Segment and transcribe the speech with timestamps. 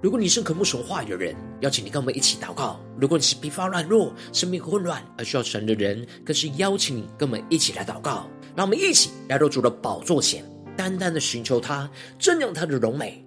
[0.00, 8.28] 如果你是渴慕神话的人，邀请你跟我们一起祷告；如果你是疲乏软弱、生命混乱而需要神的人，更是邀请你跟我们一起来祷告。
[8.54, 10.44] 让我们一起来到主的宝座前，
[10.76, 13.26] 单单的寻求他，正仰他的荣美，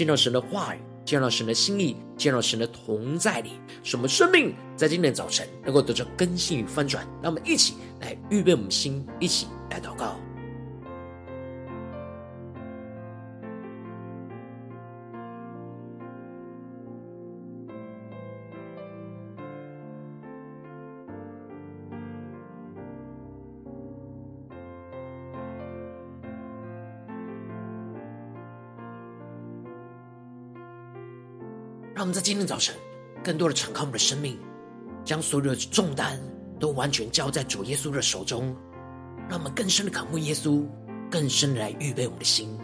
[0.00, 3.50] 见到神的话语，见到神的心意，见到神的同在里，
[3.82, 7.06] 使我们生命在今天早晨能够得着更新与翻转。
[7.22, 10.18] 让我们一起来预备我们心，一起来祷告。
[32.00, 32.74] 让我们在今天早晨，
[33.22, 34.38] 更多的敞开我们的生命，
[35.04, 36.18] 将所有的重担
[36.58, 38.56] 都完全交在主耶稣的手中，
[39.28, 40.66] 让我们更深的渴慕耶稣，
[41.10, 42.58] 更深的来预备我们的心。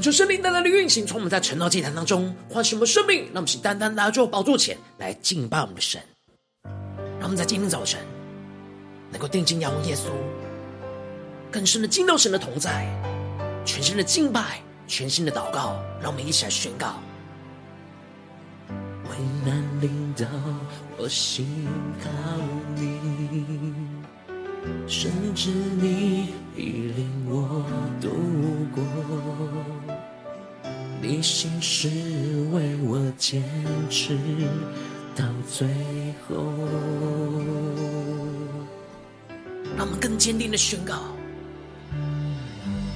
[0.00, 6.00] 恳求圣灵单单的运行，从我们在晨祷祭坛当中唤醒我们生命，让我们请单单来到宝座前来敬拜我们的神。
[7.18, 8.00] 让我们在今天早晨
[9.10, 10.04] 能够定睛仰望耶稣，
[11.50, 12.88] 更深的进到神的同在，
[13.66, 15.78] 全新的敬拜，全新的祷告。
[16.00, 16.94] 让我们一起来宣告：
[18.70, 19.10] 为
[19.44, 20.26] 难临到，
[20.96, 21.68] 我心
[22.02, 22.08] 靠
[22.74, 22.98] 你，
[24.88, 27.62] 甚至你已领我
[28.00, 28.08] 度
[28.74, 28.82] 过。
[31.02, 31.88] 你心是
[32.52, 33.42] 为我坚
[33.88, 34.18] 持
[35.16, 35.66] 到最
[36.28, 36.36] 后，
[39.76, 40.94] 让我们更坚定的宣告：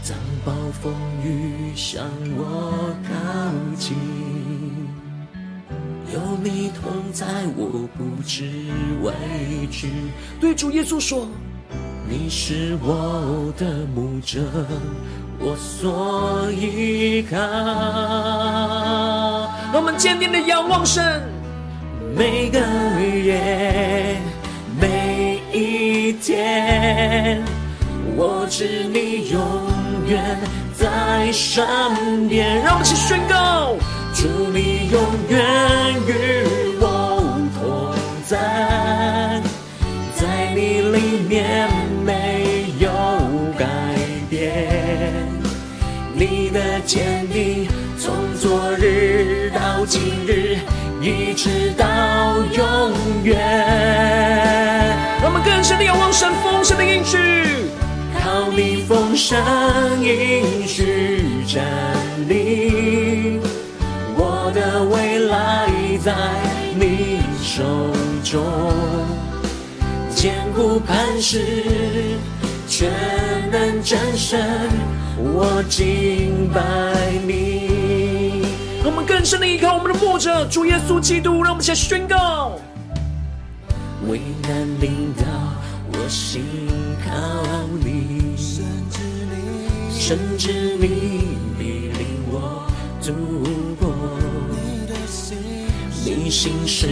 [0.06, 0.92] 当暴风
[1.25, 2.04] 雨向
[2.37, 3.15] 我靠
[3.78, 3.97] 近，
[6.12, 7.26] 有你同在，
[7.56, 8.44] 我不知
[9.03, 9.88] 畏惧。
[10.38, 11.26] 对主耶稣说：
[12.06, 14.42] 你是我的牧者。
[15.47, 17.37] 我所依靠，
[19.75, 21.22] 我们坚定的仰望神。
[22.16, 22.59] 每个
[23.22, 24.16] 夜，
[24.81, 27.43] 每一天，
[28.16, 29.38] 我知你永
[30.09, 30.38] 远
[30.72, 31.62] 在身
[32.27, 32.62] 边。
[32.62, 33.77] 让我们一起宣告：
[34.15, 36.47] 祝你永远与
[36.81, 37.21] 我
[37.60, 37.93] 同
[38.27, 39.43] 在，
[40.16, 41.69] 在你里面
[46.54, 47.66] 的坚定，
[47.98, 50.56] 从昨日到今日，
[51.03, 51.84] 一直到
[52.56, 52.92] 永
[53.25, 53.37] 远。
[55.20, 57.19] 我们更深的仰望神丰盛的应许，
[58.22, 59.37] 靠你丰盛
[60.00, 61.65] 应许站
[62.28, 63.41] 立，
[64.15, 65.69] 我的未来
[66.04, 66.15] 在
[66.78, 67.65] 你手
[68.22, 68.45] 中，
[70.15, 71.42] 坚固磐石，
[72.68, 72.89] 全
[73.50, 74.41] 能战胜。
[75.16, 76.61] 我敬拜
[77.27, 78.43] 你，
[78.83, 81.43] 让我们更深的依靠我们的牧者主耶稣基督。
[81.43, 82.59] 让我们先宣告：
[84.09, 85.25] 为难临到，
[85.93, 86.43] 我心
[87.05, 87.13] 靠
[87.83, 88.34] 你，
[89.91, 92.67] 甚至你必领我
[93.01, 93.13] 度
[93.78, 93.95] 过。
[96.05, 96.87] 你心是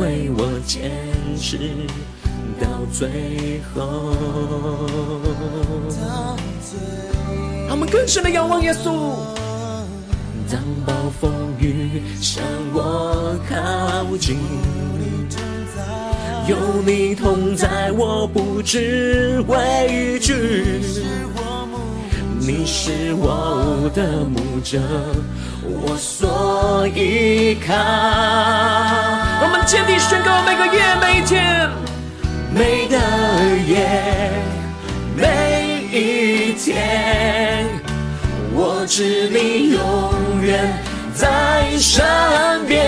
[0.00, 0.90] 为我坚
[1.36, 1.58] 持
[2.58, 4.14] 到最后。
[7.68, 9.12] 让我们更深的仰望耶稣。
[10.50, 11.30] 当暴风
[11.60, 12.42] 雨向
[12.72, 14.38] 我靠近，
[16.46, 16.56] 有
[16.86, 20.80] 你同在，我不知畏惧。
[22.40, 24.80] 你是我的牧者，
[25.62, 27.74] 我所依靠。
[29.42, 31.68] 我们坚定宣告：每个夜，每一天，
[32.50, 32.96] 每个
[33.70, 34.32] 夜。
[35.98, 37.66] 一天，
[38.52, 40.80] 我知你永远
[41.12, 42.04] 在身
[42.68, 42.86] 边，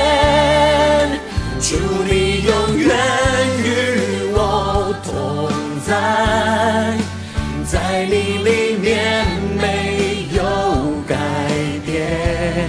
[1.61, 1.77] 主
[2.09, 2.89] 你永远
[3.65, 5.51] 与我同
[5.85, 5.91] 在，
[7.67, 9.27] 在你里面
[9.61, 11.17] 没有改
[11.85, 12.69] 变，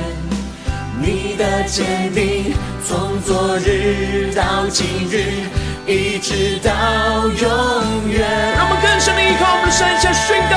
[0.99, 2.55] 你的坚定
[2.87, 5.60] 从昨日到今日。
[5.91, 6.71] 一直到
[7.27, 8.25] 永远。
[8.55, 10.55] 让我们更深的依靠我们的神，向宣告：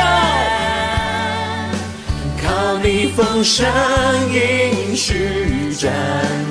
[2.40, 3.66] 靠你丰盛
[4.32, 5.92] 应许站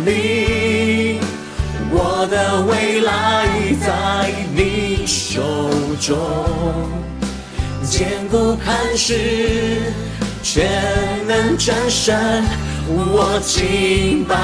[0.06, 1.22] 立，
[1.92, 3.48] 我的未来
[3.80, 3.88] 在
[4.54, 5.42] 你手
[6.02, 6.18] 中，
[7.84, 9.94] 坚固磐石，
[10.42, 10.68] 全
[11.26, 12.14] 能战胜。
[12.88, 14.36] 我敬拜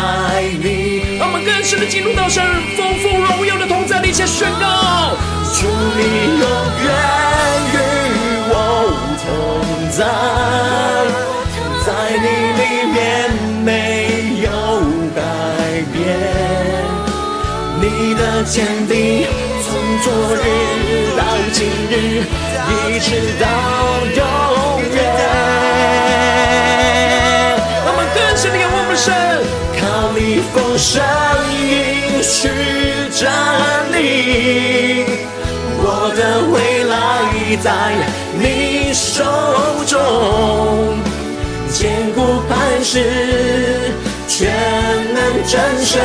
[0.63, 2.43] 你，让我们更深的进入到神
[2.77, 5.15] 丰富荣耀的同在里，前宣告：
[5.53, 6.47] 主你永
[6.85, 6.89] 远
[7.73, 7.75] 与
[8.49, 8.55] 我
[9.19, 9.27] 同
[9.91, 9.99] 在，
[11.85, 12.25] 在你
[12.59, 12.61] 里
[12.93, 12.97] 面
[13.65, 13.67] 没
[14.43, 14.47] 有
[15.13, 15.19] 改
[15.91, 15.97] 变，
[17.81, 19.27] 你的坚定
[19.63, 19.67] 从
[20.01, 20.37] 昨日
[21.17, 21.21] 到
[21.51, 21.57] 今
[21.91, 22.23] 日，
[22.71, 23.07] 一直
[23.39, 23.43] 到
[24.15, 24.23] 永
[30.53, 31.01] 靠你丰盛
[31.61, 32.49] 应许
[33.11, 33.31] 站
[33.91, 35.05] 立，
[35.81, 35.83] 我
[36.15, 36.19] 的
[36.51, 36.93] 未来
[37.61, 37.67] 在
[38.33, 39.23] 你手
[39.85, 40.97] 中，
[41.71, 43.93] 坚固磐石，
[44.27, 44.51] 全
[45.13, 46.01] 能战胜，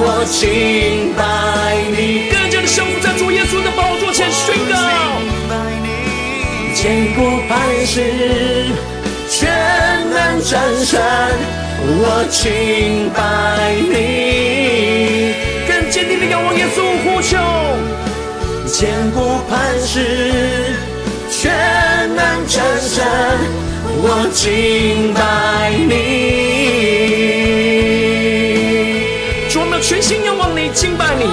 [0.00, 1.20] 我敬拜
[1.96, 2.30] 你。
[2.30, 4.76] 更加的降服在主耶稣的宝座前宣告，
[6.74, 8.02] 坚固磐石，
[9.38, 9.48] 全
[10.10, 11.00] 能战胜。
[11.80, 13.20] 我敬拜
[13.88, 15.32] 你，
[15.68, 17.38] 更坚定的仰望耶稣呼求，
[18.66, 20.74] 坚固磐石，
[21.30, 21.52] 全
[22.16, 22.18] 能
[22.48, 23.06] 战胜。
[24.00, 25.92] 我敬拜你，
[29.48, 31.26] 主，我们全心仰望你，敬拜你，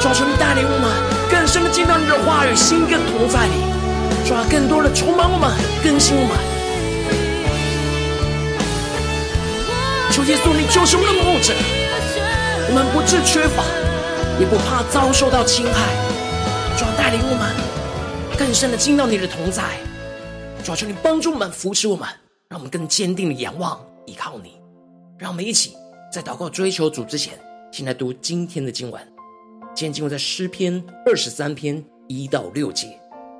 [0.00, 0.88] 主，求你带领我们
[1.28, 3.66] 更深的进到你的话语，心更同在你，
[4.28, 5.50] 抓，更多的充满我们，
[5.82, 6.51] 更新我们。
[10.22, 11.52] 求耶稣，你就是我们的牧者，
[12.68, 13.64] 我们不致缺乏，
[14.38, 15.90] 也不怕遭受到侵害。
[16.78, 19.80] 主要带领我们更深的进到你的同在。
[20.62, 22.08] 主要求你帮助我们，扶持我们，
[22.48, 24.60] 让我们更坚定的仰望依靠你。
[25.18, 25.74] 让我们一起
[26.12, 27.34] 在祷告追求主之前，
[27.72, 29.02] 先来读今天的经文。
[29.74, 33.01] 今天经文在诗篇二十三篇一到六节。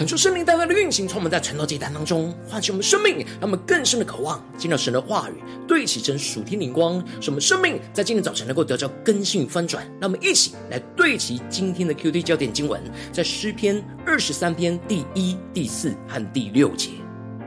[0.00, 5.34] 恳求圣灵大大的运行，从我们在晨祷祭坛当中唤起我们生命，让我们更深的渴望见到神的话语，
[5.68, 9.86] 对齐成属天灵光，使我们生命在今天早晨能够得到更新与翻转。
[10.00, 12.80] 让我们一起来对齐今天的 QT 焦点经文，
[13.12, 16.92] 在诗篇二十三篇第一、第四和第六节：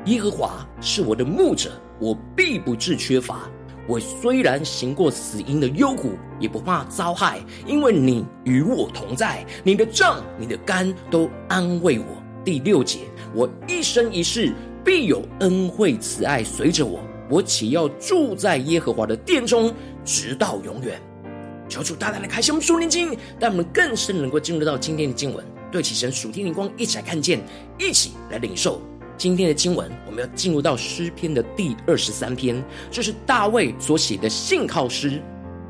[0.05, 3.49] 耶和华是我的牧者，我必不致缺乏。
[3.87, 9.43] 我虽然行过死荫的幽谷，也不怕遭害，因为你与我同在。
[9.63, 12.22] 你的杖、你的竿都安慰我。
[12.43, 12.99] 第六节，
[13.33, 19.73] 我一生一世必有恩惠慈爱随着我，我岂要住在耶和华的殿中，
[20.03, 21.01] 直到永远。
[21.69, 27.41] 求主大大的开启我们属灵经，让我们更深能够进入到今天的经文，对齐神属天灵光，一起来看见，
[27.79, 28.81] 一起来领受。
[29.17, 35.21] 今天的经文，我们要进入到诗篇的第二十三篇，这是大卫所写的信靠诗。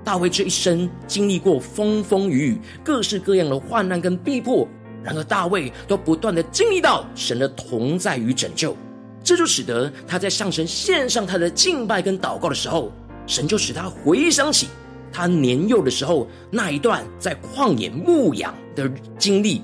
[0.03, 4.67] 大卫这一生经历过风风雨雨、各式各样的患难跟逼迫，
[5.03, 8.75] 然而大卫都不断的经历到神的同在与拯救，
[9.24, 12.91] 这就使得他在向神献上他的敬拜跟祷告的时候，
[13.27, 14.67] 神就使他回想起
[15.12, 19.62] 他年幼的时候那一段在旷野牧羊的经历。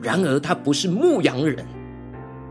[0.00, 1.64] 然而他不是牧羊人。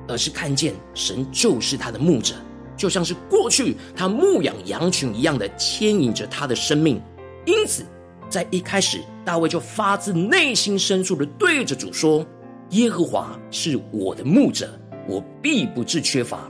[0.05, 2.36] 而是看见神就是他的牧者，
[2.75, 7.01] 就像是过去他牧养羊群一样的牵引着他的生命。
[7.46, 7.86] 因此，
[8.33, 12.25] 在一开始，大卫就发自内心深处的对着主说
[12.71, 14.67] ：“耶和华是我的牧者，
[15.07, 16.49] 我必不致缺乏。”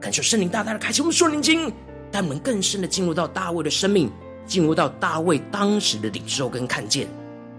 [0.00, 1.70] 感受圣灵大大的开启我们说灵经，
[2.10, 4.10] 带我们更深的进入到大卫的生命，
[4.46, 7.06] 进入到大卫当时的领受跟看见。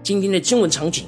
[0.02, 1.06] 今天的经文场景。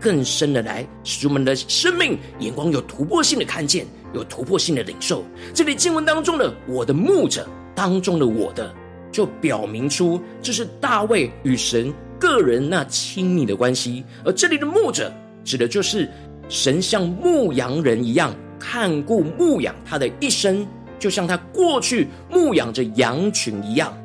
[0.00, 5.24] 更深的来，使我们的生命眼光有突破性的看见，有突破性的领受。
[5.54, 8.70] 这里经文当中的“我的牧者”当中的“我的”，
[9.14, 14.02] 就表明出这是大卫与神个人那亲密的关系。
[14.24, 15.12] 而这里的“牧者”
[15.44, 16.10] 指的就是
[16.48, 20.66] 神像牧羊人一样看顾牧养他的一生，
[20.98, 23.96] 就像他过去牧养着羊群一样。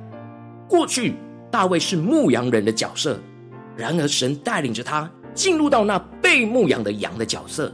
[0.68, 1.16] 过去
[1.50, 3.20] 大卫是牧羊人的角色，
[3.76, 5.10] 然而神带领着他。
[5.34, 7.74] 进入到那被牧养的羊的角色，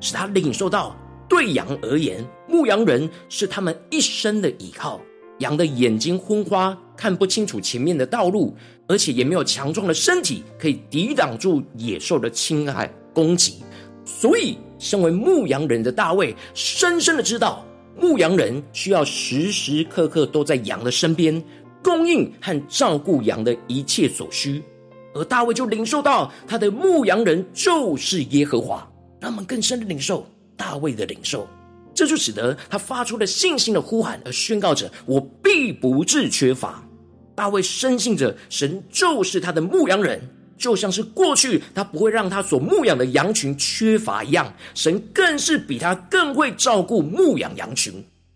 [0.00, 0.96] 使他领受到，
[1.28, 4.98] 对羊而言，牧羊人是他们一生的依靠。
[5.42, 8.56] 羊的眼睛昏花，看不清楚前面的道路，
[8.88, 13.56] 而且也没有强壮的身体可以抵挡住野兽的侵害攻击。
[14.04, 17.64] 所以，身为牧羊人的大卫，深深的知道，
[18.00, 21.42] 牧羊人需要时时刻刻都在羊的身边，
[21.82, 24.62] 供应和照顾羊的一切所需。
[25.14, 31.46] 而大卫就领受到他的牧羊人就是耶和华，让我们更深的领受大卫的领受，
[31.94, 36.82] 这就使得他发出了信心的呼喊，而宣告着：“我必不致缺乏。”
[37.34, 40.20] 大卫深信着神就是他的牧羊人，
[40.58, 47.92] 就像是过去他不会让他所牧养的羊群缺乏一样，神更是比他更会照顾牧养羊群。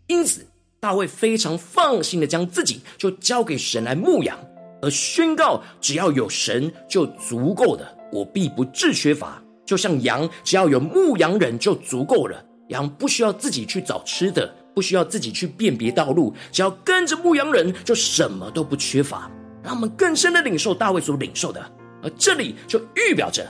[0.07, 0.47] 因此，
[0.81, 4.39] 大卫非常放心的将自己就交给神来牧养。
[4.83, 9.43] 而宣告，只要有神就足够的，我必不致缺乏。
[9.65, 12.45] 就像羊，只要有牧羊人就足够了。
[12.69, 19.31] 羊不需要自己去找吃的，不需要自己去辨别道路，只要跟着牧羊人，就什么都不缺乏。
[19.63, 21.61] 让我们更深的领受大卫所领受的。
[22.03, 23.47] 而这里就预表着，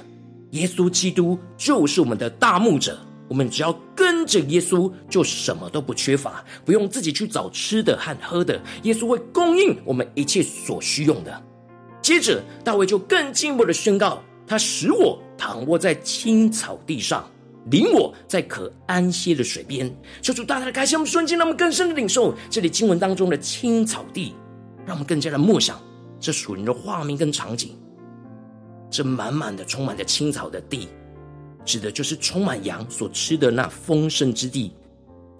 [0.52, 2.98] 耶稣基督就是我们的大牧者。
[3.28, 11.42] 我们只要跟着耶稣，就什么都不缺乏，不用自己去找吃的和喝的，耶稣会供应我们一切所需用的。
[12.00, 17.28] 接着，大卫就更进一步的宣告：他使我躺卧在青草地上，
[17.70, 19.94] 领我在可安歇的水边。
[20.22, 24.34] 求主大大的开启我们瞬间，让我们更深的领受这里经文当中的青草地，
[24.84, 25.80] 让我们更加的默想
[26.20, 27.76] 这属灵的画面跟场景，
[28.90, 30.88] 这满满的充满着青草的地。
[31.64, 34.72] 指的就是充满羊所吃的那丰盛之地，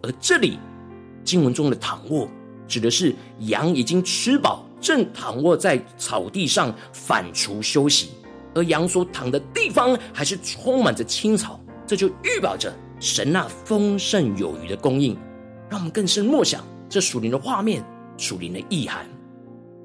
[0.03, 0.59] 而这里
[1.23, 2.29] 经文中的躺卧，
[2.67, 8.09] 指的是羊已经吃饱，正躺卧在草地上反刍休息，
[8.57, 15.17] 而羊所躺的地方还是充满着青草，这就预表着神那丰盛有余的供应。
[15.69, 17.85] 让我们更深默想这属灵的画面、
[18.17, 19.07] 属灵的意涵。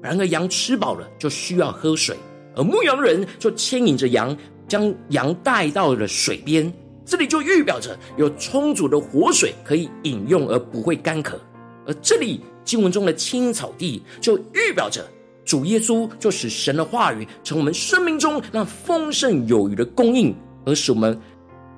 [0.02, 2.16] 然而，羊吃饱了就需要喝水，
[2.56, 4.36] 而牧羊人就牵引着羊。
[4.68, 6.72] 将羊带到了水边，
[7.04, 11.38] 这里就预表着有充足的活水可以饮用，而不会干渴。
[11.86, 15.04] 而这里经文中的青草地，就预表着
[15.44, 21.20] 主耶稣就使神的话语成我们生命中那丰盛有余的供应，而使我们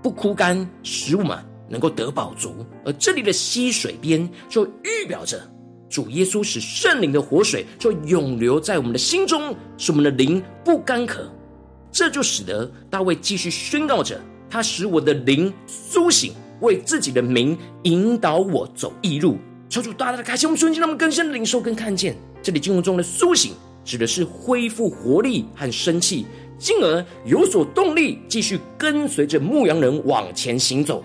[0.04, 2.54] 不枯干，使我们能够得饱足。
[2.84, 5.40] 而这里的溪水边，就预表着
[5.88, 11.26] 主耶稣使圣灵的活水就永留在我们的心中，使我们的灵不干渴。
[11.90, 14.20] 这就使得大卫继续宣告着
[14.50, 19.38] ：“他使我的灵苏醒，为自己的名引导我走义路。
[19.70, 22.14] 求主大大的开启我们瞬间，让我们更深的领受跟看见。
[22.42, 23.54] 这里经文中的苏醒，
[23.86, 26.26] 指的是恢复活力和生气，
[26.58, 31.02] 进而有所动力，继续跟随着牧羊人往前行走，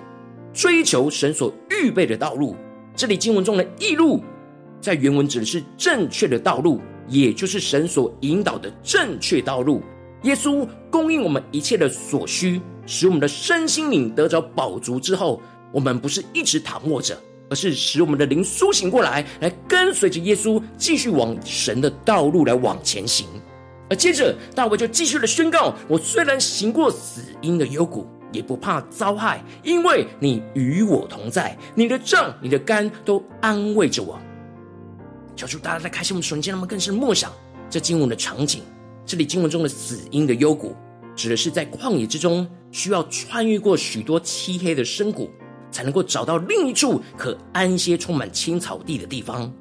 [0.53, 2.55] 追求神所预备的道路。
[2.95, 4.21] 这里经文中的义路，
[4.81, 9.81] 在原文指的是正确的道路，也就是神所引导的正确道路。
[10.23, 15.41] 耶稣供应我们一切的所需，使我们的身心灵得着饱足之后，
[15.71, 17.17] 我们不是一直躺卧着。
[17.51, 23.25] 而是使我们的灵苏醒过来，来跟随着耶稣，继续往神的道路来往前行。
[23.89, 34.19] 而接着大卫就继续的宣告：“我虽然行过死荫的幽谷，也不怕遭害，因为你与我同在，你的杖、你的竿都安慰着我。”
[35.35, 37.31] 求主大家在开心我们瞬间，他们更是默想
[37.69, 38.63] 这经文的场景。
[39.05, 40.75] 这里经文中的死荫的幽谷，
[41.15, 45.29] 指的是在旷野之中，需要穿越过许多漆黑的深谷。
[45.71, 49.53] 才能够找到另一处可安歇、充满青草地的地方。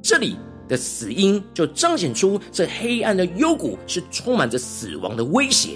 [0.00, 0.36] 这里
[0.70, 5.70] 的死因就彰显出这黑暗的幽谷是充满着死亡的威胁。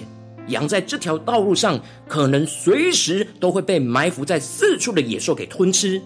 [0.49, 6.01] 羊在这条道路上，可能随时都会被埋伏在四处的野兽给吞吃。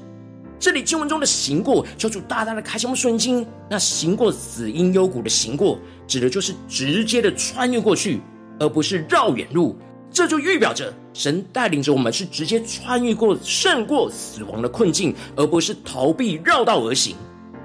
[0.61, 3.47] 这里经文中的行过，求主大大的开启我们顺经。
[3.69, 8.21] 那行过死荫幽谷的行过，指的就是直接的穿越过去，
[8.59, 9.77] 而不是绕远路。
[10.11, 17.15] 这就预表着神带领着我们是直接穿越过、胜过死亡的困境，而不是逃避绕道而行。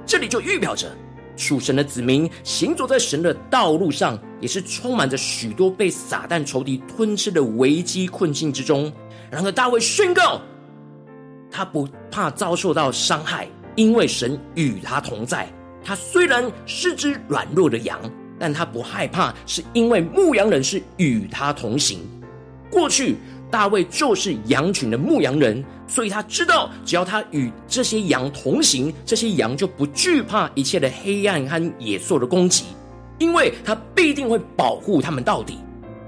[0.05, 0.91] 这里就预表着
[1.35, 8.91] 属神的子民行走在神的道路上，也是充满着许多被撒旦仇敌吞吃的危机困境之中。
[9.31, 10.41] 然而大卫宣告，
[11.49, 15.47] 他不怕遭受到伤害，因为神与他同在。
[15.83, 17.99] 他虽然是只软弱的羊，
[18.39, 21.99] 但他不害怕，是因为牧羊人是与他同行。
[22.69, 23.17] 过去
[23.51, 32.63] 大卫就是羊群的牧羊人，所以他知道，只要他与这些羊同行，这些羊就不惧怕一切的黑暗和野兽的攻击，
[33.19, 35.59] 因为他必定会保护他们到底。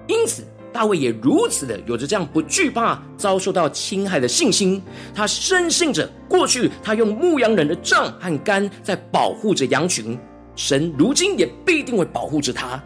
[0.07, 0.43] 因此，
[0.73, 4.81] 大卫也如此的有着这样不惧怕遭受到侵害的信心。
[5.13, 10.17] 他深信着，过去他用牧羊人的杖和竿在保护着羊群，
[10.55, 12.83] 神如今也必定会保护着他。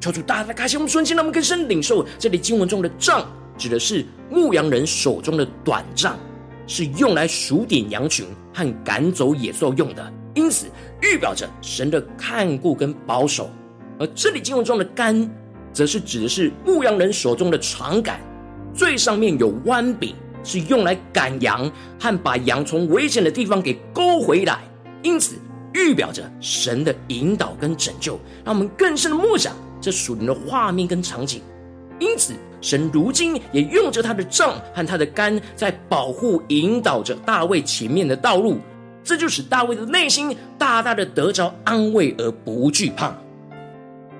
[0.00, 3.24] 求主大大开启我们瞬间，让我们更深领受这里经文中的杖，
[3.56, 6.18] 指的是牧羊人手中的短杖，
[6.72, 10.68] 是用来数点羊群和赶走野兽用的，因此
[11.02, 13.50] 预表着神的看顾跟保守。
[13.98, 15.30] 而这里经文中的竿，
[15.70, 18.18] 则是指的是牧羊人手中的长杆，
[18.72, 24.60] 最上面有弯柄，是用来赶羊和把羊从危险的地方给勾回来，
[25.02, 25.36] 因此
[25.74, 29.54] 预表着神的引导跟拯救，让我们更深的默想。
[29.78, 31.42] 这属灵的画面跟场景，
[32.02, 38.58] 因此神如今也用着他的杖和他的竿，在保护、引导着大卫前面的道路。
[39.04, 43.16] 这就使大卫的内心大大的得着安慰，而不惧怕。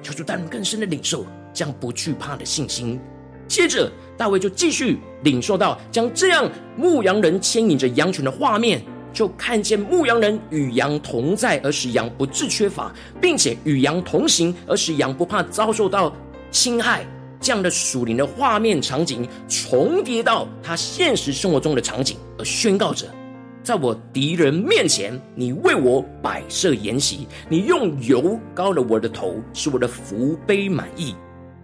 [0.01, 3.01] 求主带领更深的领受将不惧怕的信心。
[3.49, 8.81] 接着，大卫就继续领受到将这样牧羊人牵引着羊群的画面。
[9.13, 12.91] 就看见牧羊人与羊同在，而使羊不致缺乏，
[13.21, 16.11] 并且与羊同行，而使羊不怕遭受到
[16.51, 17.05] 侵害。
[17.43, 23.07] 这样的属灵的画面场景重叠到他现实生活中的场景，而宣告着：
[23.65, 31.17] 在我敌人面前，你为我摆设筵席，你用油膏了我的头，使我的福杯满溢。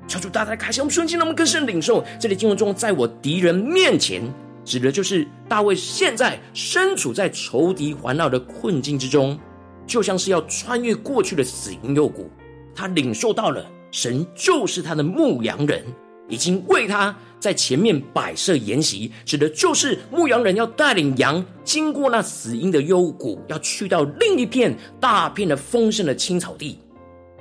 [0.09, 4.23] 求主大大开心我们瞬间，让我们更深领受这里经文中，在我敌人面前。
[4.65, 9.39] 指的就是大卫现在身处在仇敌环绕的困境之中，
[9.87, 12.31] 就像是要穿越过去的死荫幽谷。
[12.75, 15.85] 他领受到了神就是他的牧羊人，
[16.29, 26.79] 已经为他在前面摆设筵席，指的就是牧羊人要带领羊经过那死荫的幽谷，要去到另一片大片的丰盛的青草地。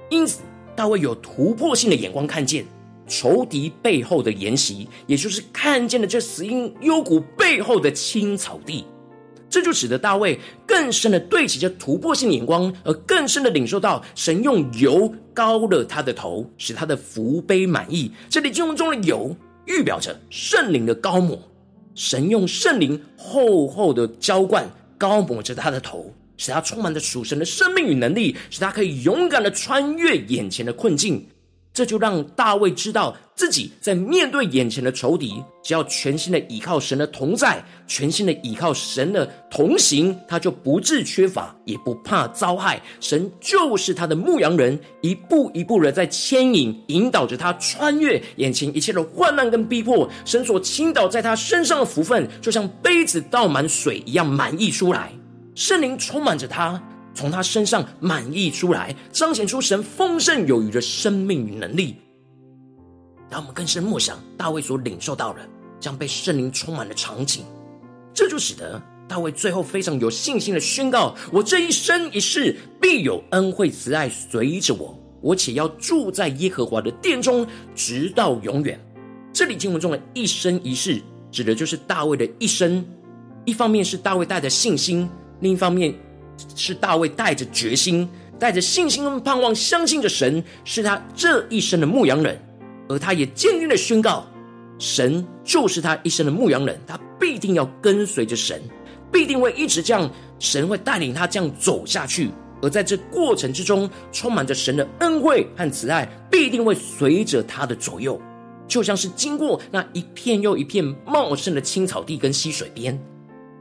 [0.09, 0.41] 因此，
[0.75, 2.65] 大卫有突破性的眼光看见。
[3.09, 8.83] 仇敌背后的筵席，也就是看见了这死荫幽谷背后的青草地，
[9.49, 18.11] 这就使得大卫更深的对齐着突破性眼光，而更深的领受到神用油膏了他的头，使他的福杯满溢。
[18.29, 21.39] 这里经文中的油，预表着圣灵的膏抹，
[21.95, 31.25] 神用圣灵厚厚的浇灌膏抹着他的头，使他充满着属神的生命与能力，使他可以勇敢的穿越眼前的困境。
[31.73, 42.81] 这就让大卫知道，自己在面对眼前的仇敌，只要全心的倚靠神的同在，全心的倚靠神的同行，他就不致缺乏，也不怕遭害。
[42.99, 50.09] 神就是他的牧羊人，一步一步的在牵引、引导着他穿越眼前一切的患难跟逼迫。
[50.25, 55.13] 神所倾倒在他身上的福分，就像杯子倒满水一样满溢出来。
[55.53, 56.81] 圣灵充满着他，
[57.13, 61.97] 从他身上满溢出来，彰显出神丰盛有余的生命与能力。
[63.29, 65.39] 让我们更深默想大卫所领受到的，
[65.79, 67.43] 将被圣灵充满的场景，
[68.13, 78.79] 这就使得大卫最后非常有信心的宣告：“我这一生一世必有恩惠慈爱随着我，我且要住在耶和华的殿中，直到永远。”
[79.33, 82.83] 这里经文中的一生一世，指的就是大卫的一生。
[83.45, 85.07] 一方面是大卫带着信心，
[85.41, 85.93] 另一方面
[86.55, 88.09] 是大卫带着决心，
[88.39, 92.37] 带着信心跟盼望，相信着神是他这一生的牧羊人。
[92.89, 94.25] 而他也坚定的宣告，
[94.79, 98.61] 神就是他一生的牧羊人，他必定要跟随着神，
[99.11, 102.29] 必定会一直这样，神会带领他这样走下去。
[102.61, 108.19] 而在这过程之中，充满着神的恩惠和慈爱，必定会随着他的左右，
[108.67, 112.99] 就像是经过那一片又一片茂盛的青草地跟溪水边。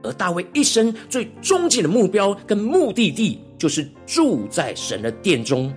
[0.02, 5.72] 而大卫一生最终极的目标跟目的地，就是住在神的殿中。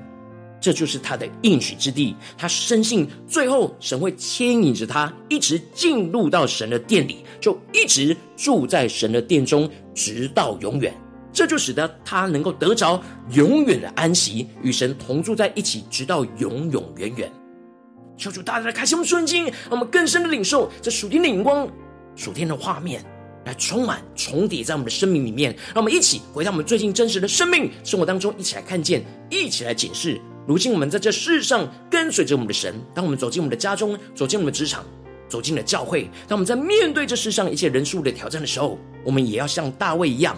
[0.62, 10.93] 这就是他的应许之地，他深信最后神会牵引着他一直进入到神的殿里，就一直住在神的殿中，直到永远。
[11.32, 17.32] 这就使得他能够得着永远的安息，与神同住在一起，直到永永远远。
[18.17, 21.65] 求主大大的开启我们顺经，让我们更深的领受这属天的眼光、
[22.17, 23.02] 属天的画面，
[23.45, 25.56] 来充满重叠在我们的生命里面。
[25.67, 30.19] 让我们一起回到我们最近真实的生命生活当中，一起来看见，一起来解释。
[30.50, 34.84] 如今我们在这世上跟随着我们的神，当我们走进我们的家中，走进我们的职场，
[35.28, 40.36] 走进了教会，当我们在面对这世上一切人数的挑战的时候，我们也要像大卫一样，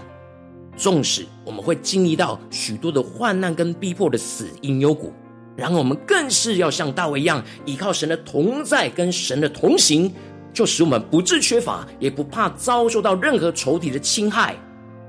[0.76, 5.13] 纵使我们会经历到许多的患难跟逼迫的死因幽谷，
[5.56, 10.13] 然而我们更是要像大卫一样，依靠神的同在跟神的同行，
[10.52, 14.58] 就使我们不致缺乏，也不怕遭受到任何仇敌的侵害。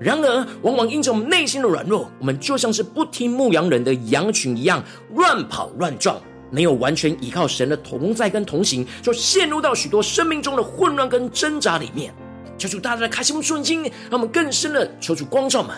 [0.00, 4.82] 然而，往往因着我们内心的软弱，我们就像是不听牧羊人的羊群一样，
[5.14, 12.12] 乱跑乱撞，没有完全依靠神的同在跟同行，就陷入到许多生命中的混乱跟挣扎里面。
[12.58, 15.76] 求主大大的开心我们顺心，让我们更深的求主光照们。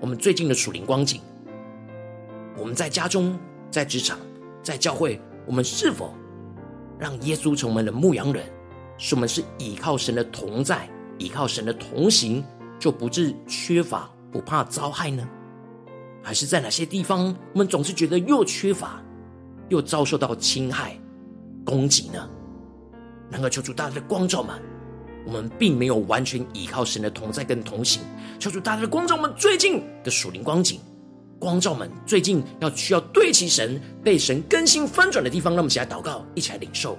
[0.00, 1.20] 我们最近的属灵光景，
[2.58, 3.38] 我们在家中、
[3.70, 4.18] 在职场、
[4.62, 6.14] 在教会，我们是否
[6.98, 8.44] 让耶稣成为我们的牧羊人？
[8.98, 12.44] 是我们是依靠神的同在，依靠神的同行？
[12.82, 15.24] 就不致缺乏，不怕遭害呢？
[16.20, 19.00] 还是在哪些地方，我们总是觉得又缺乏，
[19.68, 20.98] 又遭受到侵害、
[21.64, 22.28] 攻击呢？
[23.30, 24.60] 能够求主大家的光照们，
[25.24, 28.02] 我们并没有完全依靠神的同在跟同行。
[28.40, 30.80] 求主大家的光照们最近的属灵光景，
[31.38, 35.52] 光照们最近要需要对齐神、被神更新翻转的地方。
[35.52, 36.98] 让我们一起来祷告，一起来领受。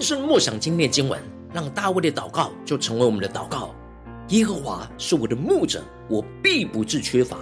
[0.00, 1.20] 让我们更深默想今天的经文，
[1.52, 3.74] 让大卫的祷告就成为我们的祷告。
[4.28, 7.36] 耶和华是我的牧者，我必不致缺乏。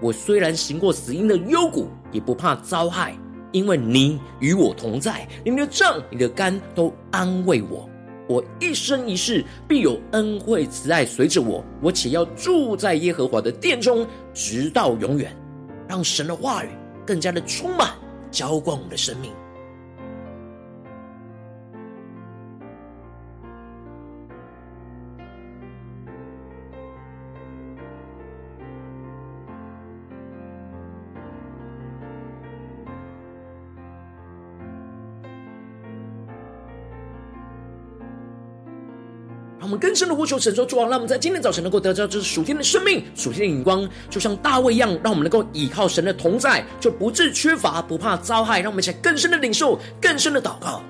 [0.00, 3.14] 我虽然行过死荫的幽谷，也不怕遭害，
[3.52, 7.86] 因为你与我同在，你的杖、你的竿都安慰我。
[8.26, 15.36] 我一生一世必有恩惠慈爱随着我，我且要住在耶和华的殿中，直到永远。
[15.86, 16.68] 让神的话语
[17.04, 17.90] 更加的充满
[18.30, 19.30] 浇灌我们的生命。
[39.60, 48.62] 让我们更深的呼求神说：“主啊，让我们在今天早晨能够得到这属天的生命、属天的眼光，就像大卫一样，让我们能够倚靠神的同在，就不致缺乏，不怕遭害。
[48.62, 50.82] 让我们一起更深的领受、更深的祷告。”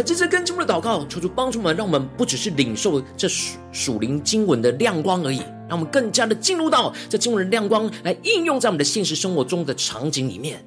[0.00, 10.64] 们这次更进一步的祷告，求主帮助我们，让我们不只是领受这属属灵经文的亮光而已，让我们更加的进入到这经文的亮光，来应用在我们的现实生活中的场景里面。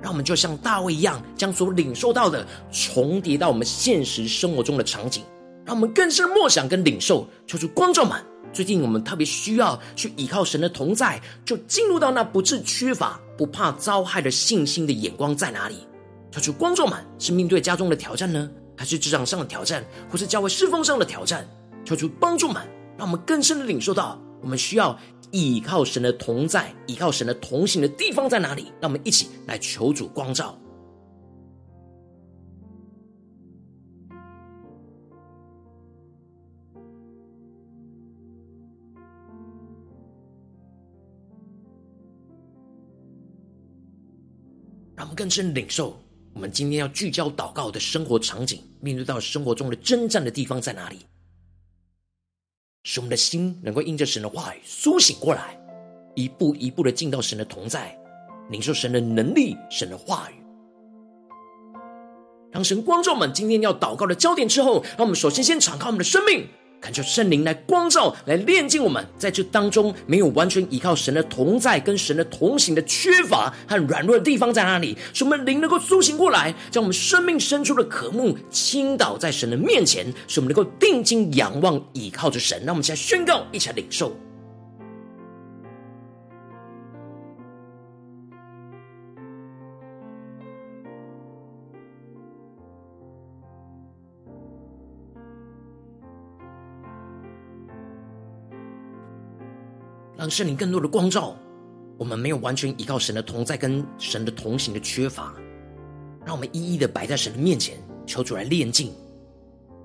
[0.00, 5.24] 让我们就像大卫一样，将所领受到的重叠到我们现实生活中的场景，
[5.64, 7.26] 让我们更深默想跟领受。
[7.48, 8.16] 求主光照们，
[8.52, 15.78] 最近我们特别需要去依靠神的同在，就进入到那不致缺乏、不怕遭害的信心的眼光在哪里？
[16.30, 21.44] 求主光照们，是面对家中的挑战呢，还是职场上的挑战，或是教会侍奉上的挑战？
[21.84, 22.62] 求主帮助们，
[22.96, 24.96] 让我们更深的领受到，我们需要
[25.32, 28.72] 依靠神的同在，依靠神的同行的地方在哪里？
[28.80, 30.56] 让我们一起来求主光照。
[44.94, 45.96] 让我们更深领受。
[46.38, 51.00] 我们今天要聚焦祷告的生活场景，面对到生活中的征战的地方在哪里？
[52.84, 55.58] 使我们的心能够因着神的话语苏醒过来，
[56.14, 57.98] 一步一步的进到神的同在，
[58.50, 60.34] 领受神的能力、神的话语。
[62.52, 66.46] 当神光照我们今天要祷告的焦点之后，让我们首先先敞开我们的生命。
[66.80, 74.96] 恳求圣灵来光照，来炼净我们，在这当中没有完全依靠神的同在跟神的同行的缺乏和软弱的地方在哪里？
[75.12, 82.60] 使我们灵能够苏醒过来，将我们生命深处的渴慕倾倒在神的面前，使我们能够定睛仰望依靠着神。
[82.64, 84.16] 那我们现在宣告，一起来领受。
[100.18, 101.36] 让圣灵更多的光照，
[101.96, 105.32] 我们没有完全依靠神的同在跟神的同行的缺乏，
[106.26, 108.92] 让我们一一的摆在神的面前，求主来炼净。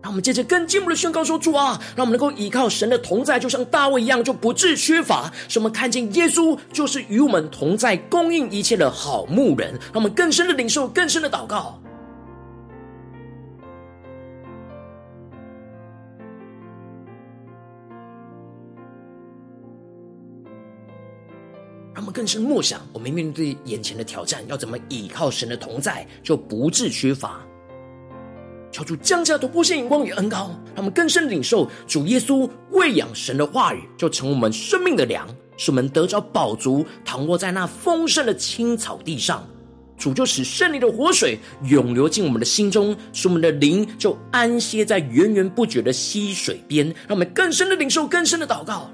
[0.01, 5.31] 让我们接着更进一步的宣告说：主啊，让我们能够依靠神的同在，就像大卫一样，就不致缺乏。
[5.47, 9.73] 使我们看见耶稣就是与我们同在，供应一切的好牧人。
[9.73, 11.79] 让我们更深的领受，更深的祷告。
[22.13, 27.43] 更深默想，我们面对眼前的挑战，要怎么倚靠神的同在，就不致缺乏。
[28.71, 39.47] 求主降下突破性眼光与恩膏，让我们更深领受主耶稣喂养神的话语，就成我们生命的粮，使我们得着饱足，躺卧在那丰盛的青草地上。
[39.95, 46.85] 主就使圣灵的活水涌流进我们的心中，使我们的灵就安歇在源源不绝的溪水边。
[46.87, 48.89] 让我们更深的领受，更深的祷告。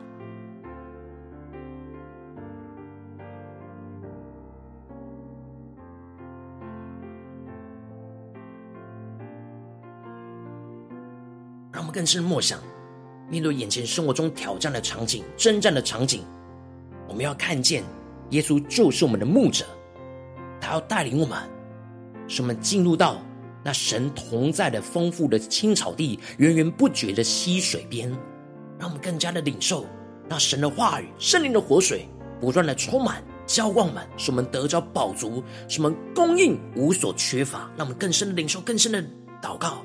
[11.89, 12.59] 更深默想，
[13.29, 16.23] 面对眼前生活中挑战的场景、征战的场景，
[17.07, 17.83] 我们要看见
[18.31, 19.65] 耶稣就是我们的牧者，
[20.59, 21.37] 他要带领我们，
[22.27, 23.21] 使我们进入到
[23.63, 28.09] 那神同在的丰富的青草地、源源不绝的溪水边，
[28.79, 29.85] 让我们更加的领受
[30.27, 32.07] 那神的话语、圣灵的活水
[32.39, 39.03] 不断的充满、浇灌我们，使我们得着饱足，使我们供应无所缺乏，让我们更深的领受、更深的
[39.41, 39.83] 祷告。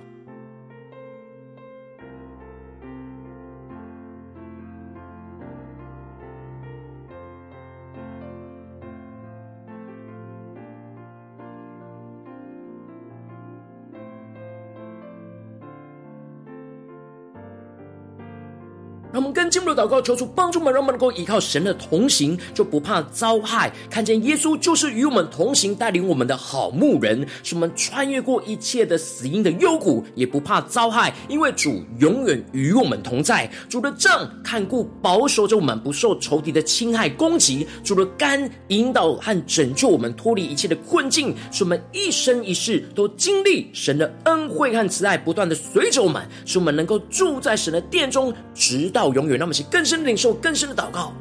[19.55, 23.73] 进入祷告，求主帮助我们，让我们能够依靠神的同行，就不怕遭害。
[23.89, 33.49] 看见耶稣就是与我们同行，带领我们的好牧人，使我们穿越过一切的死荫的幽谷，也不怕遭害，因为主永远与我们同在。
[33.69, 37.65] 主的杖看顾保守着我们，不受仇敌的侵害攻击。
[37.85, 49.05] 主的肝引导和拯救我们脱离一切的困境，使我们一生一世都经历神的恩惠和慈爱，不断的随着我们，使我们能够住在神的殿中，直到。
[49.15, 51.13] 永远，让我们去更深的领受，更深的祷告。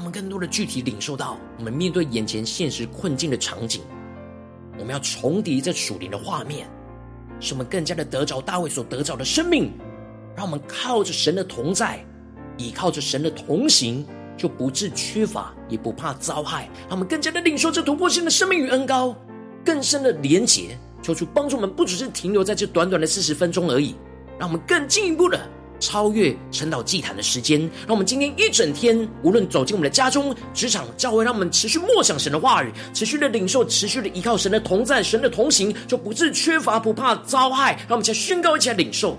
[0.00, 3.82] 我们更多的具体领受到，我们面对眼前现实困境的场景，
[4.78, 6.66] 我们要重叠这属灵的画面，
[7.38, 9.70] 使我们更加的得着大卫所得着的生命。
[10.34, 12.02] 让我们靠着神的同在，
[12.56, 14.06] 倚靠着神的同行，
[14.38, 16.64] 就不致缺乏，也不怕遭害。
[16.88, 19.14] 让我们更加的领受这突破性的生命与恩膏，
[19.62, 23.94] 更深的连结，求主帮助我们，不只是停留在这短短的四十分钟而已，
[24.38, 25.38] 让我们更进一步的
[25.80, 27.58] 超越晨祷祭坛的时间。
[27.86, 37.72] 让我们今天一整天，无论走进我们的家中、职场、教会，让我们持续默想神的话语，持续的领受，持续的依靠神的同在、神的同行，就不致缺乏，不怕遭害。
[37.88, 39.18] 让我们先宣告，一起来领受。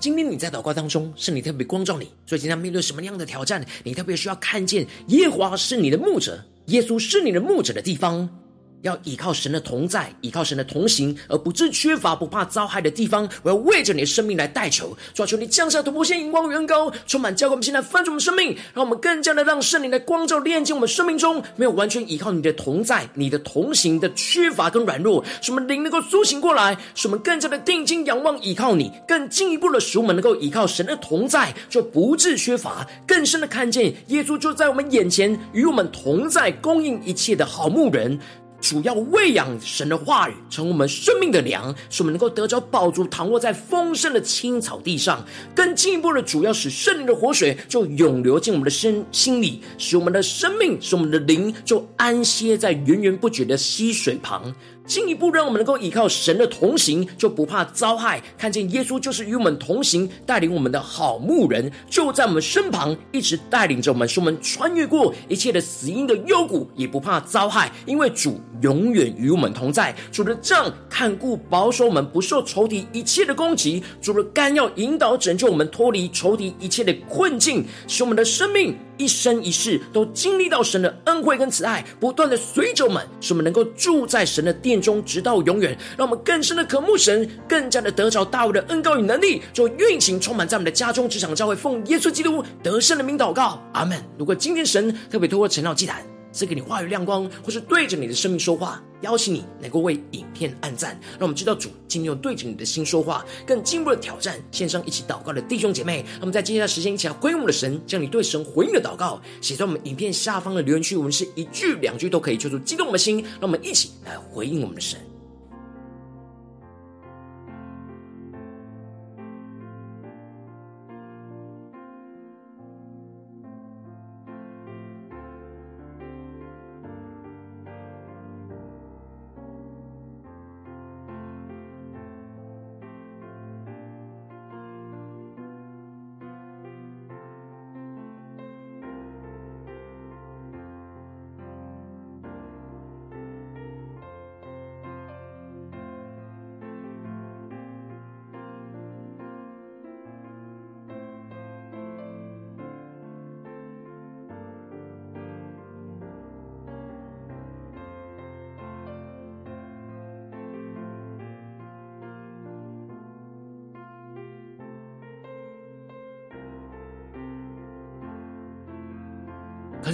[0.00, 8.39] 今天你在祷告当中，是你特别光照你，所以今天面对什么样的挑战，你特别需要看见耶和华是你的牧者，耶稣是你的牧者的地方。
[8.82, 13.28] 要依靠神的同在，依靠神的同行，而不致缺乏，不怕遭害的地方。
[13.42, 38.18] 我要为着你的生命来代求，抓住，你降下突破线、荧光与恩膏，充满教灌我们现在翻转我们生命，让我们更加的让圣灵的光照、炼净我们生命中没有完全依靠你的同在、你的同行的缺乏跟软弱，使我们灵能够苏醒过来，使我们更加的定睛仰望依靠你，更进一步的使我们能够依靠神的同在，就不致缺乏，更深的看见耶稣就在我们眼前，与我们同在，供应一切的好牧人。
[38.60, 45.24] 主要喂养神的话语，成为我们生命的粮，使我们能够得着宝足，躺卧在丰盛的青草地上。
[45.54, 54.54] 更进一步的，主要使圣灵的活水就涌流进我们的身心里，使我们的生命，使我们的灵就安歇在源源不绝的溪水旁。
[54.90, 58.20] 进一步让我们能够依靠神的同行，就不怕遭害。
[58.36, 69.94] 看见耶稣就是与我们同行，带领我们的好牧人，就在我们身旁，一直带领着我们，使我们穿越过一切的死荫的幽谷，也不怕遭害，因为主永远与我们同在。
[70.10, 73.80] 主的杖看顾保守我们，不受仇敌一切的攻击。
[74.02, 78.76] 主的竿要引导拯救我们，脱离仇敌一切的困境，使我们的生命。
[79.00, 85.74] 一生一世都经历到神的恩惠跟慈爱，不断的随着我们，使我们能够住在神的殿中，直到永远。
[85.96, 93.98] 让我们更深的渴慕神，更加的得着大卫的恩膏与能力，就运行充满在我们的家中、职场、教会，奉耶稣基督得胜的名祷告，阿门。
[94.18, 106.04] 如果今天神特别透过陈老祭坛，赐给你话语亮光，或是对着你的生命说话，邀请你能够为影片按赞，让我们知道主今天有对着你的心说话，更进一步的挑战线上一起祷告的弟兄姐妹。
[106.20, 115.09] 那么在接下来时间，一起来回我们的神，将你对神回应的祷告写在我们影片下方的留言区，我们是一句两句都可以，求主激动我们的心，让我们一起来回应我们的神。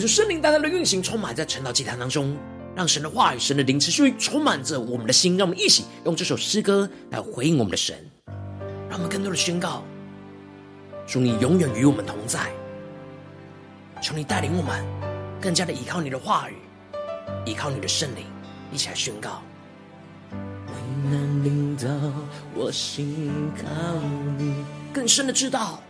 [0.07, 2.36] 圣灵大大的运行，充满在晨祷祭坛当中，
[2.74, 5.36] 让神的话语、神的灵持续充满着我们的心。
[5.36, 7.96] 让我们一起用这首诗歌来回应我们的神，
[8.88, 9.82] 让我们更多的宣告：
[11.07, 12.50] 主，你永远与我们同在。
[14.02, 14.84] 求你带领我们，
[15.40, 16.54] 更加的依靠你的话语，
[17.44, 18.24] 依靠你的圣灵，
[18.70, 19.42] 一起来宣告。
[24.92, 25.80] 更深的知道。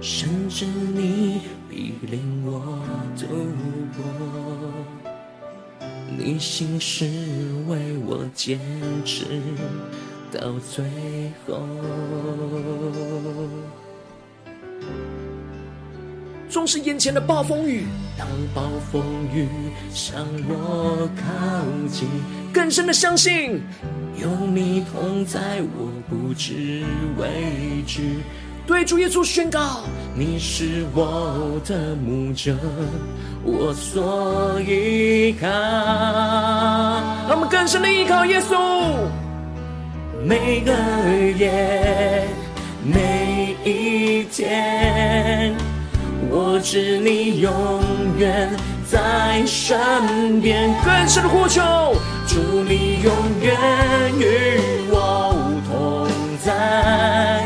[0.00, 2.82] 甚至你必领我
[3.16, 3.26] 度
[3.96, 4.04] 过，
[6.16, 7.04] 你心事
[7.66, 8.58] 为我坚
[9.04, 9.24] 持
[10.32, 10.84] 到最
[11.46, 11.60] 后。
[16.48, 17.84] 纵使眼前的暴风雨，
[18.18, 19.02] 当暴风
[19.32, 19.46] 雨
[19.92, 22.08] 向我靠近，
[22.52, 23.60] 更深的相信
[24.20, 26.84] 有你同在，我不知
[27.16, 28.18] 畏惧。
[28.66, 29.80] 对主耶稣宣告，
[30.14, 32.56] 你是我的牧者，
[33.42, 35.48] 我所依靠。
[37.28, 38.56] 让我们更深的依靠耶稣。
[40.24, 40.72] 每个
[41.38, 42.26] 夜，
[42.84, 45.54] 每一天，
[46.30, 47.50] 我知你永
[48.18, 48.50] 远
[48.86, 50.72] 在身边。
[50.84, 51.60] 更深的呼求，
[52.28, 53.56] 祝你永远
[54.18, 55.34] 与我
[55.66, 56.06] 同
[56.44, 57.39] 在。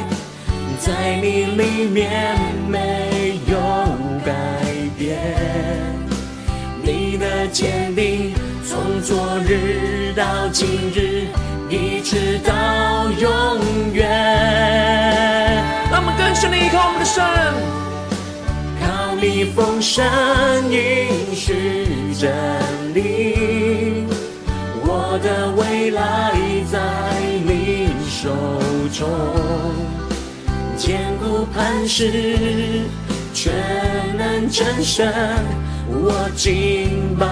[1.25, 2.37] 你里面
[2.69, 3.57] 没有
[4.27, 4.31] 改
[4.99, 5.19] 变，
[6.83, 10.23] 你的坚定从昨日到
[10.53, 11.25] 今日，
[11.71, 12.53] 一直到
[13.19, 13.59] 永
[13.95, 14.07] 远。
[15.91, 17.25] 让我们更深的依靠我们的神，
[18.85, 20.05] 靠你丰盛
[20.71, 22.31] 应许真
[22.93, 24.05] 理，
[24.85, 26.35] 我的未来
[26.71, 26.79] 在
[27.47, 28.29] 你手
[28.93, 29.09] 中。
[30.85, 32.83] 坚固磐石，
[33.33, 33.55] 全
[34.19, 35.11] 能战胜，
[35.89, 37.27] 我敬拜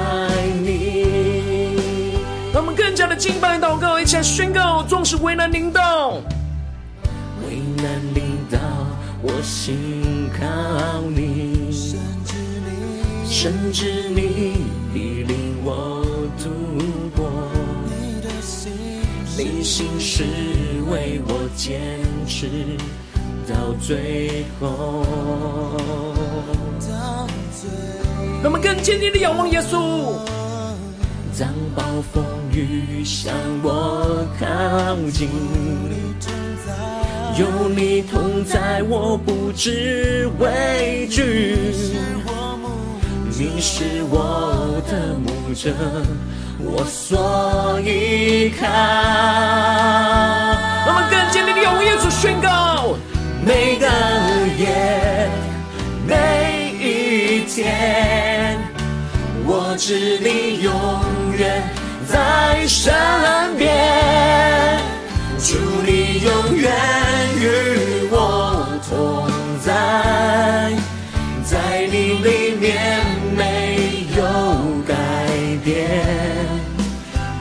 [0.65, 2.17] 你。
[2.51, 6.13] 让我们更加的敬拜祷告，一起来宣告：纵使为难领导，
[7.47, 8.59] 为难领导，
[9.21, 11.71] 我心靠你，
[13.29, 16.03] 甚至你必领我
[16.43, 16.49] 度
[17.15, 17.31] 过，
[18.01, 20.25] 你的心是
[20.91, 21.79] 为我坚
[22.27, 22.49] 持。
[23.49, 25.05] 到最后，
[28.43, 30.15] 让我们更坚定的仰望耶稣。
[31.39, 31.83] 当暴
[32.13, 33.35] 风雨向
[33.65, 34.47] 我靠
[35.11, 35.29] 近，
[37.37, 41.57] 有你同在，我不知畏惧。
[43.29, 45.73] 你是我的牧者，
[46.61, 48.69] 我所依靠。
[50.87, 52.97] 让我们更坚定的仰望耶稣，宣告。
[53.45, 53.87] 每个
[54.57, 55.29] 夜，
[56.07, 58.57] 每一天，
[59.45, 60.73] 我知你永
[61.37, 61.61] 远
[62.07, 62.95] 在身
[63.59, 64.79] 边，
[65.41, 66.73] 祝你永远
[67.37, 69.27] 与我同
[69.61, 70.73] 在，
[71.45, 73.05] 在你里面
[73.37, 74.23] 没有
[74.87, 74.95] 改
[75.65, 76.01] 变，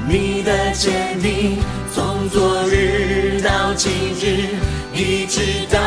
[0.09, 1.59] 你的坚定
[1.93, 4.70] 从昨日到今日。
[5.01, 5.41] 一直
[5.71, 5.79] 到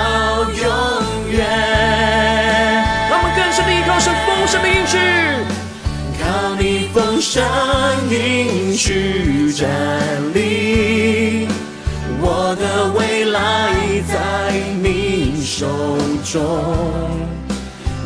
[0.43, 1.47] 永远。
[3.09, 4.99] 让我们更深的依靠神丰盛的应许，
[6.21, 7.41] 靠你丰盛
[8.11, 9.69] 应许站
[10.35, 11.47] 立，
[12.21, 13.71] 我的未来
[14.09, 14.15] 在
[14.83, 15.69] 你手
[16.25, 16.43] 中，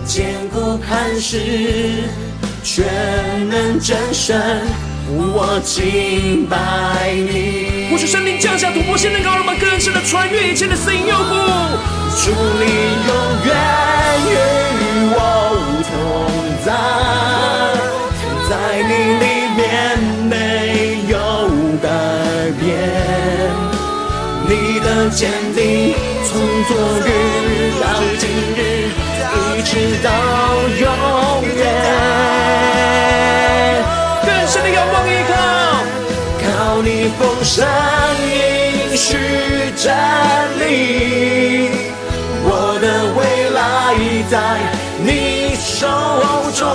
[0.05, 2.05] 坚固磐石，
[2.63, 2.85] 全
[3.49, 4.39] 能战胜。
[5.11, 11.34] 我敬拜你，呼求圣灵降下突破性的高，让我们更深的穿越一切的死荫幽谷。
[12.22, 13.12] 祝你永
[13.44, 13.51] 远
[14.22, 14.32] 与
[15.11, 15.18] 我
[15.82, 15.90] 同
[16.64, 16.70] 在，
[18.49, 18.55] 在
[18.86, 19.26] 你里
[19.59, 19.99] 面
[20.30, 20.32] 没
[21.11, 21.18] 有
[21.82, 21.90] 改
[22.61, 22.70] 变，
[24.46, 25.59] 你的坚定
[26.22, 26.38] 从
[26.68, 26.70] 昨
[27.03, 27.09] 日
[27.82, 27.84] 到
[28.16, 28.94] 今日，
[29.59, 30.09] 一直到
[30.78, 30.86] 永
[31.57, 32.28] 远。
[36.83, 37.66] 你丰盛
[38.24, 39.16] 应许
[39.76, 41.70] 站立，
[42.45, 43.20] 我的未
[43.51, 43.59] 来
[44.31, 44.35] 在
[45.03, 45.87] 你手
[46.55, 46.66] 中，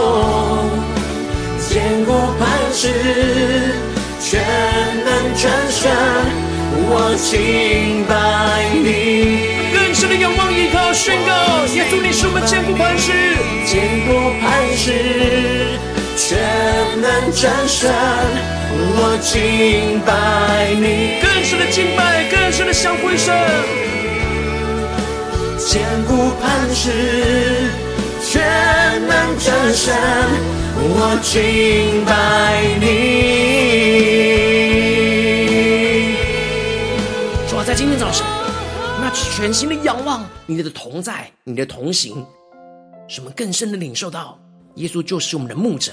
[1.58, 2.41] 坚固磐
[2.74, 2.89] 石，
[4.20, 4.41] 全
[5.06, 5.89] 能战胜，
[6.89, 8.12] 我敬拜
[8.74, 9.74] 你。
[9.74, 11.32] 更深的仰望依靠，宣告
[11.74, 13.12] 耶稣，你是我们坚固磐石，
[13.66, 15.93] 坚固磐石。
[16.16, 16.38] 全
[17.01, 17.91] 能战胜，
[18.95, 21.20] 我敬拜你。
[21.22, 23.36] 更深的敬拜，更深的向回声。
[25.57, 26.91] 坚固磐石，
[28.22, 28.41] 全
[29.07, 29.93] 能战胜，神，
[30.76, 32.11] 我敬拜
[32.80, 32.84] 你。
[37.49, 42.26] 主啊，在今天早晨，我们要全新的仰望你的同在，你的同行，
[43.07, 44.38] 什么更深的领受到
[44.76, 45.91] 耶稣就是我们的牧者，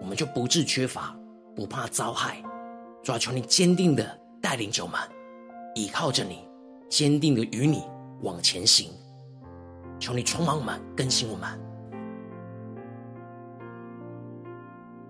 [0.00, 1.16] 我们就不致缺乏，
[1.54, 2.42] 不怕遭害。
[3.04, 4.98] 主啊，求你坚定的带领着我们，
[5.74, 6.40] 依靠着你，
[6.88, 7.82] 坚定的与你
[8.22, 8.90] 往前行。
[10.00, 11.67] 求你充满我们，更新我们。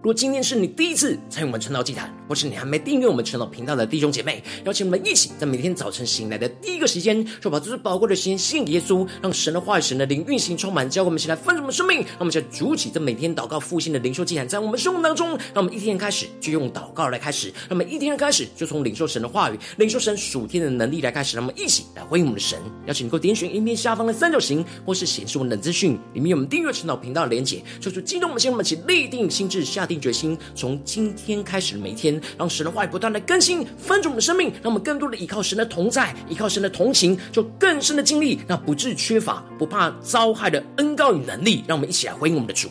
[0.00, 11.98] 如果今天是你第一次参与我们晨祷祭坛，或是你还没订阅我们晨祷频道的弟兄姐妹，邀请我们一起在每天早晨醒来的第一个时间，就把这最宝贵的时间献给耶稣，让神的话语、神的灵运行充满，教我们起来分盛我们生命。
[11.98, 21.36] 让我们在主起这每天祷告复兴的灵修祭坛，在我们生活当中，让我们一天开始就用祷告来开始，让我们一天开始就从领受神的话语、领受神属天的能力来开始。
[21.36, 22.56] 让我们一起来回应我们的神。
[22.86, 41.64] 邀请你够点选影片下方的三角形，或是显示我们的资讯，里面有我们订阅晨祷频道的连结，说出激动我们心，我们一起立定心志，下定决心，从今天开始每一天，让神的话语不断的更新，翻转我们的生命，让我们更多的依靠神的同在，依靠神的同情，就更深的经历那不致缺乏、不怕遭害的恩膏与能力。
[41.66, 42.68] 让我们一起来回应我们的主。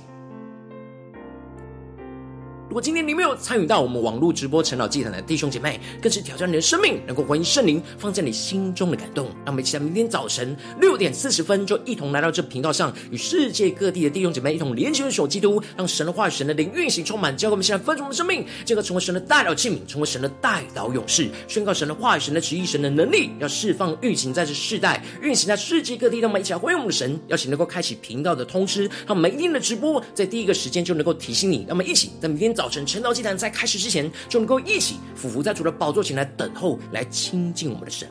[2.81, 9.25] 今天你没有参与到我们网络直播晨祷祭坛的弟兄姐妹，更是挑战你的生命，能够回应圣灵放在你心中的感动。
[9.45, 26.19] 让我们一起在明天早晨六点四十分，就一同来到这频道上，与世界各地的弟兄姐妹一同连接、守基督，让神的话语、神的灵运行充满，教给我们现在分盛的生命，这个成为神的代祷器皿，成为神的代祷勇士，宣告神的话语、神的旨意、神的能力，要释放运行在这世代，运行在世界各地。
[26.19, 31.59] 让我们一起来回应我们的神，邀请能够开启频道的通知，让每一天的直播在第一个时间就能够提醒你。
[31.67, 32.47] 让我们一起在明天。
[32.57, 38.09] 早早晨晨祷祭坛在开始之前，就能够一起俯伏在主的宝座前来等候，来亲近我们的神。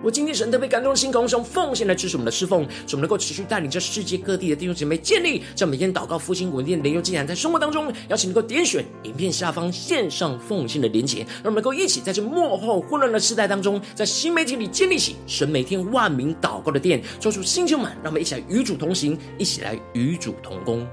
[0.00, 20.86] 我今天神特别感动的心，同时用奉献来支持我们的侍奉，使我们能够持续带领着世界各地的弟兄姐妹建立这每天祷告复兴稳定的灵修祭坛，在生活当中，邀请能够点选影片下方线上奉献的连结，让我们能够一起在这幕后混乱的时代当中，在新媒体里建立起神每天万名祷告的殿，做出新球们，让我们一起来与主同行，一起来与主同工。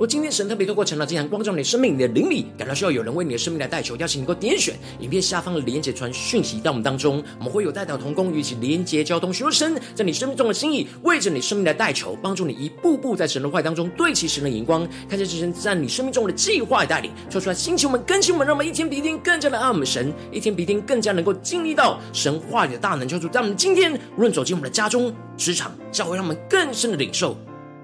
[0.00, 27.36] 我今天神特别透过晨祷祭坛光照你的生命，你的灵里感到需要有人为你的生命来代求，邀请你能够点选影片下方的连结传讯息到我们当中，我们会有代表同工与其连结交通，寻求神在你生命中的心意，为着你生命来代求，帮助你一步步在神的话当中对齐神的眼光，看见神在你生命中的计划与带领，说出来星球们更新我们，让我们一天比一天更加的爱我们神，一天比一天更加能够经历到神话语的大能，就主在我们今天无论走进我们的家中、职场，教会让我们更深的领受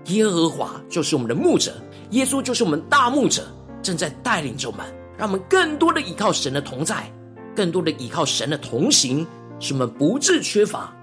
[0.07, 1.75] 耶和华就是我们的牧者。
[2.11, 3.47] 耶稣就是我们大牧者，
[3.83, 4.87] 正在带领着我们，
[5.17, 7.11] 让我们更多的依靠神的同在，
[7.55, 9.27] 更多的依靠神的同行，
[9.59, 10.95] 使我们不致缺乏，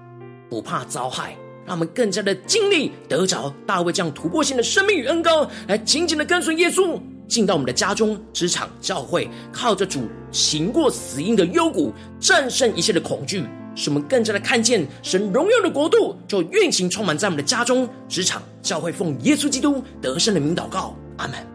[0.48, 1.36] 不怕遭害，
[1.66, 6.98] 让我们更加的尽力得着大卫这样突破性的生命与恩膏，来紧紧的跟随耶稣，
[7.28, 13.44] 进到我们的家中、职场、教会，靠着主行过死荫的幽谷，战胜一切的恐惧。
[13.74, 21.53] 使我们更加的看见神荣耀的国度就运行充满在我们的家中、职场、教会，奉耶稣基督得胜的名祷告，阿门。